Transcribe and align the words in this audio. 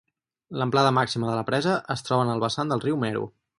L'amplada 0.61 0.93
màxima 0.99 1.29
de 1.29 1.35
la 1.41 1.45
presa 1.51 1.77
es 1.97 2.03
troba 2.09 2.25
en 2.27 2.35
el 2.37 2.43
vessant 2.47 2.75
del 2.75 2.85
riu 2.89 3.01
Mero. 3.07 3.25